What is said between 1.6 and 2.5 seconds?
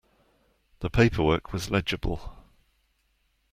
legible.